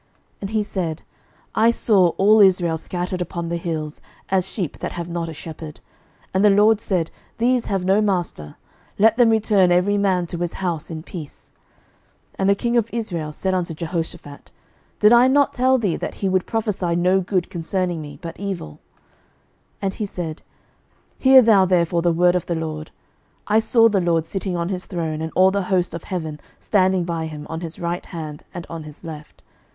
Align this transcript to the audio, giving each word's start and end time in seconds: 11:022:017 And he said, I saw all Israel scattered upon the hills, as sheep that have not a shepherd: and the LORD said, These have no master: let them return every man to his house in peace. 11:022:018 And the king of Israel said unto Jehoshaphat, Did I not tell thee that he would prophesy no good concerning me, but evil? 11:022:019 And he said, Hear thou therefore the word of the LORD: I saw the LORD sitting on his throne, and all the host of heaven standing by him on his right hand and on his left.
11:022:017 0.01 0.09
And 0.41 0.49
he 0.49 0.63
said, 0.63 1.01
I 1.53 1.69
saw 1.69 2.07
all 2.17 2.39
Israel 2.41 2.79
scattered 2.79 3.21
upon 3.21 3.49
the 3.49 3.57
hills, 3.57 4.01
as 4.29 4.47
sheep 4.47 4.79
that 4.79 4.93
have 4.93 5.11
not 5.11 5.29
a 5.29 5.31
shepherd: 5.33 5.79
and 6.33 6.43
the 6.43 6.49
LORD 6.49 6.81
said, 6.81 7.11
These 7.37 7.65
have 7.65 7.85
no 7.85 8.01
master: 8.01 8.55
let 8.97 9.17
them 9.17 9.29
return 9.29 9.71
every 9.71 9.99
man 9.99 10.25
to 10.25 10.39
his 10.39 10.53
house 10.53 10.89
in 10.89 11.03
peace. 11.03 11.51
11:022:018 12.37 12.39
And 12.39 12.49
the 12.49 12.55
king 12.55 12.77
of 12.77 12.89
Israel 12.91 13.31
said 13.31 13.53
unto 13.53 13.75
Jehoshaphat, 13.75 14.51
Did 14.99 15.13
I 15.13 15.27
not 15.27 15.53
tell 15.53 15.77
thee 15.77 15.97
that 15.97 16.15
he 16.15 16.29
would 16.29 16.47
prophesy 16.47 16.95
no 16.95 17.21
good 17.21 17.51
concerning 17.51 18.01
me, 18.01 18.17
but 18.23 18.39
evil? 18.39 18.79
11:022:019 19.83 19.83
And 19.83 19.93
he 19.93 20.05
said, 20.07 20.41
Hear 21.19 21.41
thou 21.43 21.65
therefore 21.65 22.01
the 22.01 22.11
word 22.11 22.35
of 22.35 22.47
the 22.47 22.55
LORD: 22.55 22.89
I 23.45 23.59
saw 23.59 23.87
the 23.87 24.01
LORD 24.01 24.25
sitting 24.25 24.57
on 24.57 24.69
his 24.69 24.87
throne, 24.87 25.21
and 25.21 25.31
all 25.35 25.51
the 25.51 25.61
host 25.69 25.93
of 25.93 26.05
heaven 26.05 26.39
standing 26.59 27.03
by 27.03 27.27
him 27.27 27.45
on 27.51 27.61
his 27.61 27.77
right 27.77 28.07
hand 28.07 28.41
and 28.51 28.65
on 28.67 28.81
his 28.81 29.03
left. 29.03 29.43